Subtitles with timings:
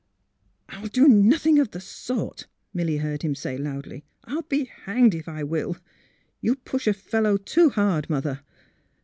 [0.69, 4.03] I'll do nothing of the sort!" Milly heard him say loudly.
[4.13, 5.77] *' I '11 be hanged if I will!
[6.41, 8.41] You push a fellow too hard, Mother."